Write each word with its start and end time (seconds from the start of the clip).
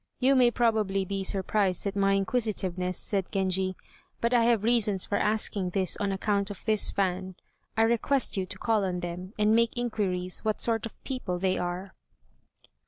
"You 0.17 0.33
may 0.33 0.49
probably 0.49 1.05
be 1.05 1.23
surprised 1.23 1.85
at 1.85 1.95
my 1.95 2.13
inquisitiveness," 2.13 2.97
said 2.97 3.31
Genji, 3.31 3.75
"but 4.19 4.33
I 4.33 4.45
have 4.45 4.63
reasons 4.63 5.05
for 5.05 5.19
asking 5.19 5.69
this 5.69 5.95
on 5.97 6.11
account 6.11 6.49
of 6.49 6.65
this 6.65 6.89
fan. 6.89 7.35
I 7.77 7.83
request 7.83 8.35
you 8.35 8.47
to 8.47 8.57
call 8.57 8.83
on 8.83 9.01
them, 9.01 9.35
and 9.37 9.53
make 9.55 9.77
inquiries 9.77 10.43
what 10.43 10.59
sort 10.59 10.87
of 10.87 11.03
people 11.03 11.37
they 11.37 11.55
are." 11.55 11.93